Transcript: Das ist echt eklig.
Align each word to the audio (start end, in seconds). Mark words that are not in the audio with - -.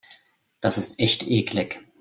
Das 0.61 0.79
ist 0.79 0.97
echt 0.97 1.27
eklig. 1.27 1.79